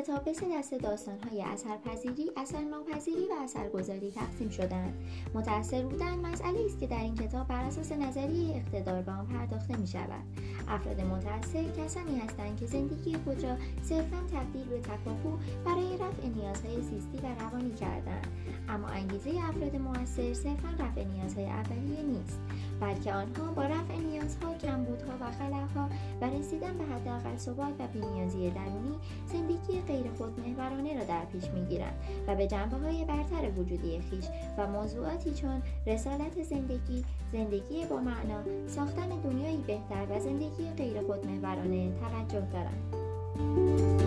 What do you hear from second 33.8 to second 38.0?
خیش و موضوعاتی چون رسالت زندگی زندگی با